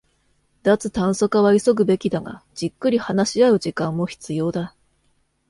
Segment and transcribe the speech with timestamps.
[0.63, 4.73] 脱炭素化は急ぐべきだが、じっくり話し合う時間も必要だ